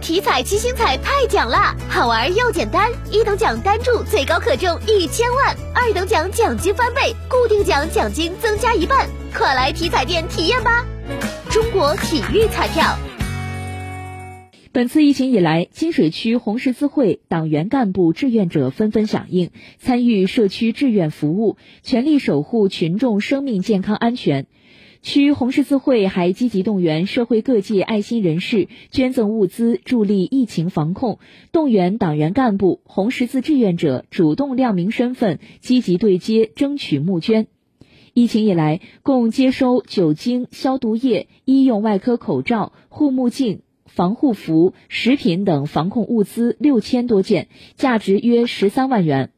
[0.00, 10.86] 体彩七星彩太奖啦，好玩又简单，一等奖单注最高可中一千万，二等奖奖金翻倍，固定奖奖金增加一半，快来体彩店体验吧！
[11.50, 12.96] 中国体育彩票。
[14.72, 24.46] 本次疫情以来，金水区红十字会党员干部志愿者纷纷响应，参与社区志愿服务，全力守护群众生命健康安全。
[25.06, 31.20] 区红十字会还积极动员社会各界爱心人士捐赠物资，助力疫情防控，
[31.52, 37.46] 动员党员干部、红十字志愿者主动亮明身份，积极对接，争取募捐。
[38.14, 43.60] 疫情以来，共接收酒精、消毒液、医用外科口罩、护目镜。
[43.84, 49.30] 防护服、食品等防控物资六千多件，价值约十三万元。